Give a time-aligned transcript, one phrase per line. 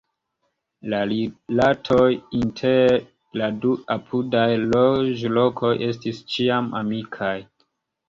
[0.93, 2.07] La rilatoj
[2.39, 2.97] inter
[3.43, 7.35] la du apudaj loĝlokoj estis ĉiam amikaj.